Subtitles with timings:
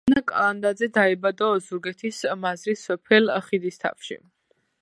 [0.09, 4.23] ანა კალანდაძე დაიბადა ოზურგეთის მაზრის სოფელ ხიდისთავში.